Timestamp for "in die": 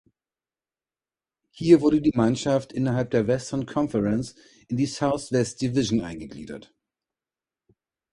4.67-4.87